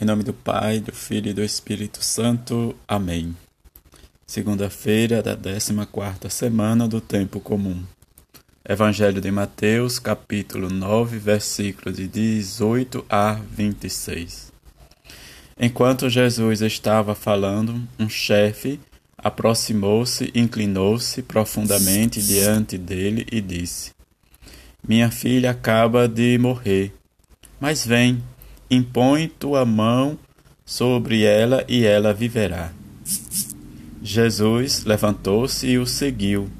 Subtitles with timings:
[0.00, 2.74] Em nome do Pai, do Filho e do Espírito Santo.
[2.86, 3.34] Amém.
[4.26, 7.80] Segunda-feira da 14ª semana do tempo comum.
[8.68, 14.52] Evangelho de Mateus, capítulo 9, versículos de 18 a 26.
[15.60, 18.80] Enquanto Jesus estava falando, um chefe
[19.16, 23.92] aproximou-se, inclinou-se profundamente diante dele e disse:
[24.86, 26.92] Minha filha acaba de morrer,
[27.60, 28.20] mas vem
[28.70, 30.18] impõe tua mão
[30.64, 32.72] sobre ela e ela viverá.
[34.02, 36.50] Jesus levantou-se e o seguiu,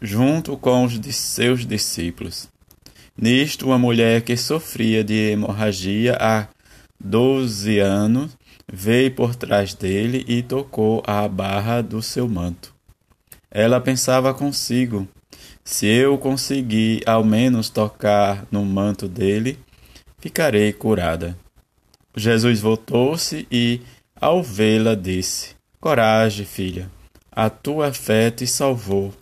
[0.00, 2.48] junto com os de seus discípulos.
[3.16, 6.48] Nisto, uma mulher que sofria de hemorragia há
[6.98, 8.36] doze anos
[8.72, 12.74] veio por trás dele e tocou a barra do seu manto.
[13.50, 15.06] Ela pensava consigo:
[15.62, 19.58] se eu conseguir ao menos tocar no manto dele,
[20.22, 21.36] ficarei curada.
[22.16, 23.80] Jesus voltou-se e,
[24.14, 26.88] ao vê-la, disse: Coragem, filha,
[27.30, 29.12] a tua fé te salvou.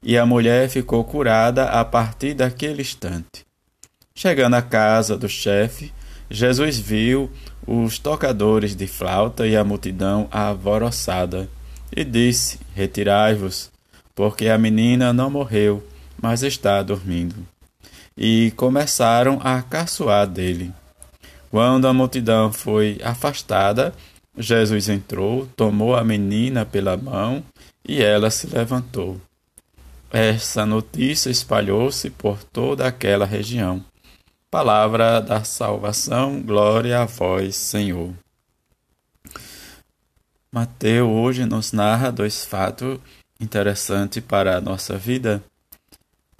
[0.00, 3.44] E a mulher ficou curada a partir daquele instante.
[4.14, 5.92] Chegando à casa do chefe,
[6.30, 7.28] Jesus viu
[7.66, 11.48] os tocadores de flauta e a multidão alvoroçada,
[11.94, 13.72] e disse: Retirai-vos,
[14.14, 15.84] porque a menina não morreu,
[16.20, 17.51] mas está dormindo
[18.16, 20.72] e começaram a caçoar dele.
[21.50, 23.92] Quando a multidão foi afastada,
[24.36, 27.42] Jesus entrou, tomou a menina pela mão
[27.86, 29.20] e ela se levantou.
[30.10, 33.84] Essa notícia espalhou-se por toda aquela região.
[34.50, 38.12] Palavra da salvação, glória a vós, Senhor.
[40.52, 42.98] Mateus hoje nos narra dois fatos
[43.40, 45.42] interessantes para a nossa vida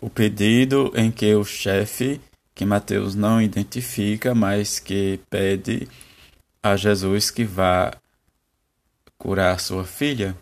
[0.02, 2.20] o pedido em que o chefe,
[2.52, 5.88] que Mateus não identifica, mas que pede
[6.60, 7.92] a Jesus que vá
[9.16, 10.36] curar sua filha.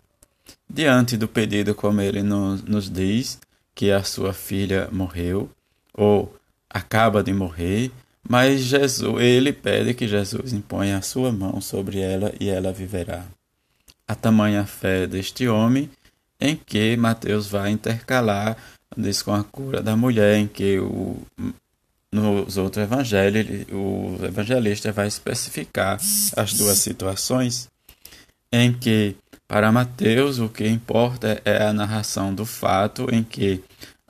[0.69, 3.38] Diante do pedido, como ele nos, nos diz,
[3.75, 5.50] que a sua filha morreu
[5.93, 6.34] ou
[6.70, 7.93] acaba de morrer,
[8.26, 13.26] mas Jesus, ele pede que Jesus imponha a sua mão sobre ela e ela viverá.
[14.09, 15.91] A tamanha fé deste homem
[16.41, 18.56] em que Mateus vai intercalar
[18.96, 21.22] diz com a cura da mulher, em que o,
[22.12, 25.98] nos outros evangelhos o evangelista vai especificar
[26.36, 27.68] as duas situações
[28.52, 29.14] em que
[29.46, 33.62] para Mateus o que importa é a narração do fato em que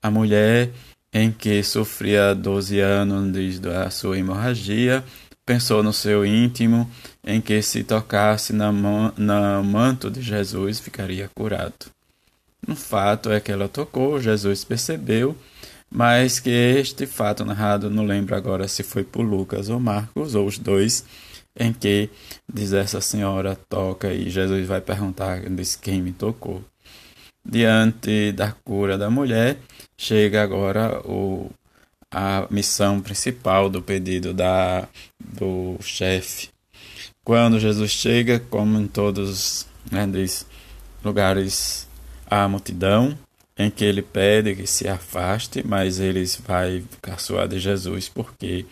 [0.02, 0.70] a mulher
[1.12, 5.04] em que sofria 12 anos desde a sua hemorragia
[5.44, 6.91] pensou no seu íntimo
[7.24, 11.86] em que se tocasse na, no manto de Jesus ficaria curado.
[12.69, 15.37] Um fato é que ela tocou, Jesus percebeu,
[15.91, 20.47] mas que este fato narrado, não lembro agora se foi por Lucas ou Marcos, ou
[20.47, 21.04] os dois,
[21.59, 22.09] em que
[22.53, 26.62] diz essa senhora toca e Jesus vai perguntar diz quem me tocou.
[27.44, 29.59] Diante da cura da mulher,
[29.97, 31.50] chega agora o,
[32.10, 34.87] a missão principal do pedido da,
[35.19, 36.50] do chefe.
[37.25, 40.47] Quando Jesus chega, como em todos né, diz,
[41.04, 41.88] lugares
[42.30, 43.18] a multidão,
[43.58, 48.64] em que ele pede que se afaste, mas eles vai caçoar de Jesus porque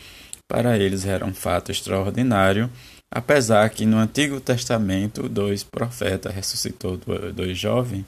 [0.46, 2.70] para eles era um fato extraordinário,
[3.10, 6.98] apesar que no Antigo Testamento dois profetas ressuscitou
[7.34, 8.06] dois jovens,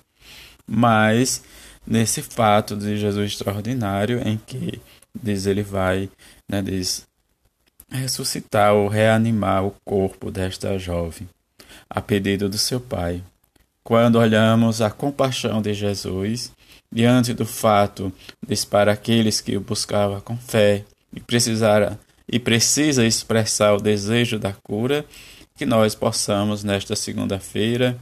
[0.67, 1.43] mas
[1.87, 4.81] nesse fato de Jesus extraordinário em que
[5.15, 6.09] diz ele vai,
[6.49, 7.07] né, diz
[7.91, 11.29] ressuscitar ou reanimar o corpo desta jovem
[11.89, 13.23] a pedido do seu pai.
[13.91, 16.53] Quando olhamos a compaixão de Jesus
[16.93, 18.13] diante do fato
[18.47, 21.99] de para aqueles que o buscavam com fé e precisara
[22.31, 25.05] e precisa expressar o desejo da cura,
[25.57, 27.99] que nós possamos nesta segunda-feira,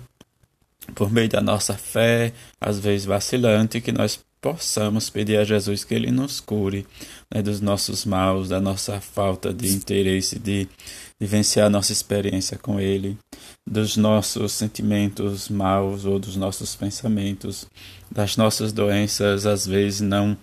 [0.94, 5.94] por meio da nossa fé, às vezes vacilante, que nós possamos pedir a Jesus que
[5.94, 6.86] Ele nos cure
[7.34, 10.68] né, dos nossos maus, da nossa falta de interesse de
[11.20, 13.18] vivenciar nossa experiência com Ele,
[13.66, 17.66] dos nossos sentimentos maus ou dos nossos pensamentos,
[18.10, 20.36] das nossas doenças, às vezes não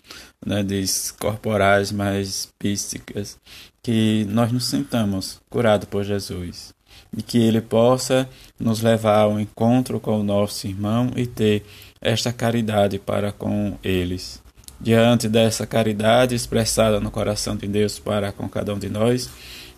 [0.46, 3.38] né, diz, corporais, mas psíquicas,
[3.82, 6.74] que nós nos sintamos curados por Jesus
[7.16, 8.28] e que Ele possa
[8.60, 11.64] nos levar ao encontro com o nosso irmão e ter
[12.02, 14.44] esta caridade para com eles.
[14.80, 19.30] Diante dessa caridade expressada no coração de Deus para com cada um de nós,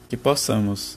[0.10, 0.97] que possamos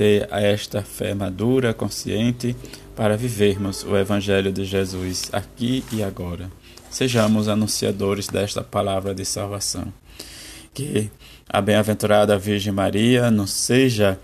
[0.00, 2.56] ter esta fé madura, consciente,
[2.96, 6.50] para vivermos o Evangelho de Jesus aqui e agora.
[6.90, 9.92] Sejamos anunciadores desta palavra de salvação.
[10.72, 11.10] Que
[11.46, 14.18] a bem-aventurada Virgem Maria nos seja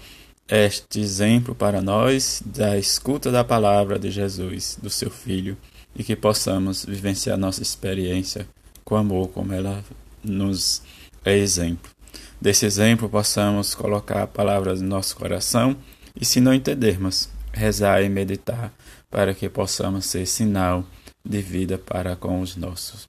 [0.49, 5.58] este exemplo para nós da escuta da palavra de Jesus, do seu Filho,
[5.94, 8.49] e que possamos vivenciar nossa experiência
[8.82, 9.84] com amor, como ela
[10.25, 10.81] nos
[11.23, 11.96] é exemplo.
[12.41, 15.77] Desse exemplo, possamos colocar palavras no nosso coração
[16.19, 18.73] e, se não entendermos, rezar e meditar
[19.11, 20.85] para que possamos ser sinal
[21.25, 23.09] de vida para com os nossos.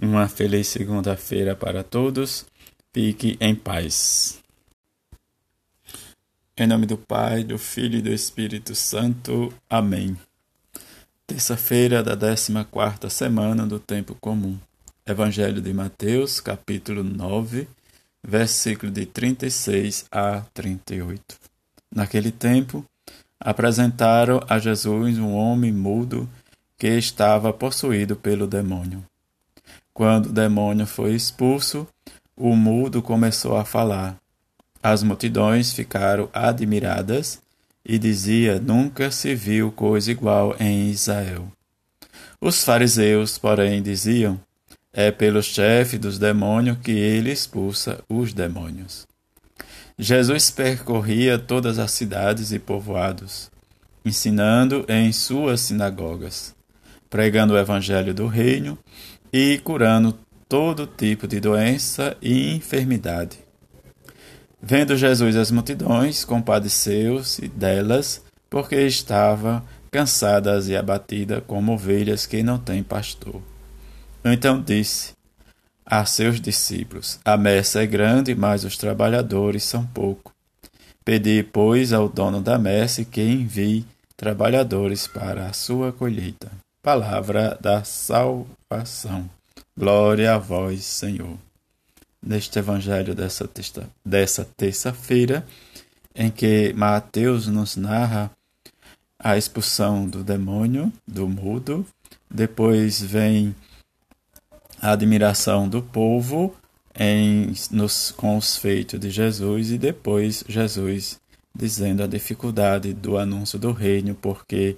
[0.00, 2.46] Uma feliz segunda-feira para todos.
[2.92, 4.38] Fique em paz.
[6.56, 9.52] Em nome do Pai, do Filho e do Espírito Santo.
[9.70, 10.16] Amém.
[11.26, 14.58] Terça-feira da 14 semana do tempo comum.
[15.06, 17.68] Evangelho de Mateus, capítulo 9,
[18.28, 21.22] versículo de 36 a 38.
[21.90, 22.84] Naquele tempo,
[23.40, 26.28] apresentaram a Jesus um homem mudo
[26.76, 29.02] que estava possuído pelo demônio.
[29.94, 31.88] Quando o demônio foi expulso,
[32.36, 34.18] o mudo começou a falar.
[34.82, 37.40] As multidões ficaram admiradas
[37.82, 41.50] e dizia: Nunca se viu coisa igual em Israel.
[42.38, 44.38] Os fariseus, porém, diziam:
[44.92, 49.06] É pelo chefe dos demônios que ele expulsa os demônios.
[49.98, 53.50] Jesus percorria todas as cidades e povoados,
[54.04, 56.54] ensinando em suas sinagogas,
[57.10, 58.78] pregando o evangelho do reino
[59.32, 60.16] e curando
[60.48, 63.38] todo tipo de doença e enfermidade.
[64.62, 72.58] Vendo Jesus as multidões, compadeceu-se delas, porque estavam cansadas e abatidas como ovelhas que não
[72.58, 73.42] têm pastor.
[74.32, 75.18] Então disse:
[75.90, 80.32] a seus discípulos: A messe é grande, mas os trabalhadores são poucos.
[81.04, 86.50] Pedi, pois, ao dono da messe que envie trabalhadores para a sua colheita.
[86.82, 89.28] Palavra da salvação.
[89.76, 91.38] Glória a vós, Senhor.
[92.22, 93.48] Neste evangelho dessa,
[94.04, 95.46] dessa terça-feira,
[96.14, 98.30] em que Mateus nos narra
[99.18, 101.86] a expulsão do demônio, do mudo,
[102.30, 103.54] depois vem
[104.80, 106.54] a admiração do povo
[106.98, 111.20] em, nos, com os feitos de Jesus e depois Jesus
[111.54, 114.76] dizendo a dificuldade do anúncio do reino, porque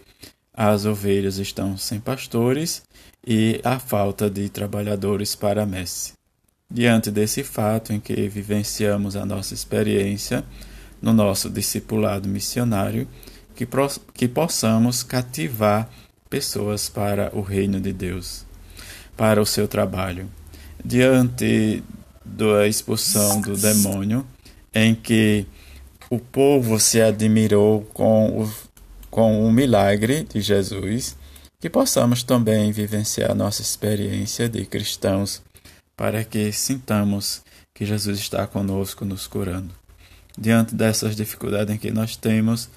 [0.52, 2.82] as ovelhas estão sem pastores
[3.26, 6.14] e a falta de trabalhadores para a messe.
[6.70, 10.44] Diante desse fato em que vivenciamos a nossa experiência
[11.02, 13.08] no nosso discipulado missionário,
[13.54, 13.66] que,
[14.14, 15.90] que possamos cativar
[16.30, 18.49] pessoas para o reino de Deus
[19.20, 20.30] para o seu trabalho.
[20.82, 21.84] Diante
[22.24, 24.26] da expulsão do demônio,
[24.72, 25.44] em que
[26.08, 28.50] o povo se admirou com o,
[29.10, 31.18] com o milagre de Jesus,
[31.60, 35.42] que possamos também vivenciar nossa experiência de cristãos,
[35.94, 37.42] para que sintamos
[37.74, 39.74] que Jesus está conosco, nos curando.
[40.38, 42.70] Diante dessas dificuldades em que nós temos,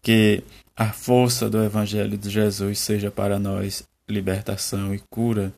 [0.00, 0.42] que
[0.74, 5.52] a força do Evangelho de Jesus seja para nós libertação e cura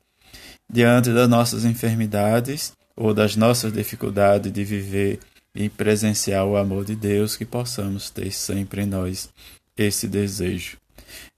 [0.70, 5.20] diante das nossas enfermidades ou das nossas dificuldades de viver
[5.54, 9.28] e presenciar o amor de Deus, que possamos ter sempre em nós
[9.76, 10.76] esse desejo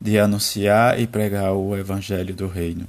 [0.00, 2.86] de anunciar e pregar o Evangelho do Reino,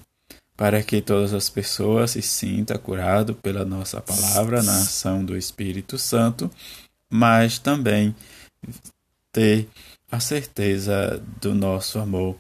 [0.56, 5.98] para que todas as pessoas se sintam curadas pela nossa palavra na ação do Espírito
[5.98, 6.50] Santo,
[7.10, 8.16] mas também
[9.32, 9.68] ter
[10.10, 12.38] a certeza do nosso amor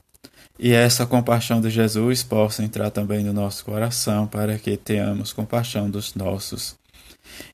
[0.60, 5.90] e essa compaixão de Jesus possa entrar também no nosso coração para que tenhamos compaixão
[5.90, 6.76] dos nossos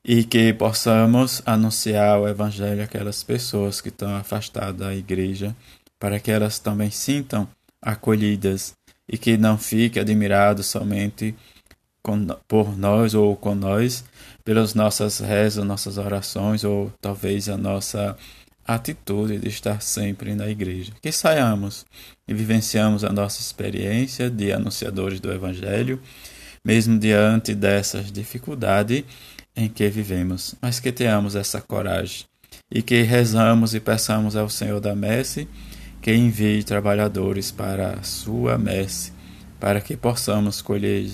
[0.04, 5.54] e que possamos anunciar o Evangelho àquelas pessoas que estão afastadas da igreja,
[5.98, 7.46] para que elas também sintam
[7.82, 8.74] acolhidas
[9.08, 11.34] e que não fiquem admirados somente
[12.46, 14.04] por nós ou com nós,
[14.44, 18.16] pelas nossas rezas, nossas orações ou talvez a nossa
[18.66, 20.92] atitude de estar sempre na igreja.
[21.02, 21.84] Que saiamos
[22.26, 26.00] e vivenciamos a nossa experiência de anunciadores do Evangelho,
[26.64, 29.04] mesmo diante dessas dificuldades
[29.54, 32.24] em que vivemos, mas que tenhamos essa coragem
[32.70, 35.46] e que rezamos e peçamos ao Senhor da messe
[36.00, 39.12] que envie trabalhadores para a sua messe,
[39.58, 41.10] para que possamos colher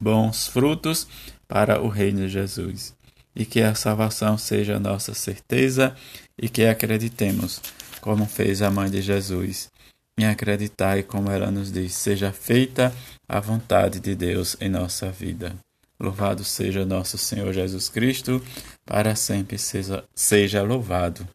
[0.00, 1.06] bons frutos
[1.46, 2.97] para o reino de Jesus
[3.38, 5.94] e que a salvação seja a nossa certeza
[6.36, 7.62] e que acreditemos,
[8.00, 9.70] como fez a mãe de Jesus,
[10.18, 12.92] em acreditar e como ela nos diz, seja feita
[13.28, 15.54] a vontade de Deus em nossa vida.
[16.00, 18.42] Louvado seja nosso Senhor Jesus Cristo,
[18.84, 21.26] para sempre seja, seja louvado.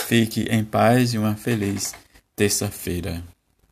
[0.00, 1.94] Fique em paz e uma feliz
[2.34, 3.22] terça-feira.